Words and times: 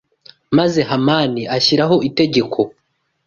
Maze 0.57 0.79
hamani 0.89 1.41
ashyiraho 1.57 1.95
itegeko 2.09 2.59